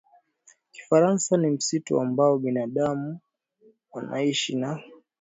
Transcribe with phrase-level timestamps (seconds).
[0.71, 3.19] Kifaransa Ni msitu ambao binadamu
[3.93, 4.83] wanaishi na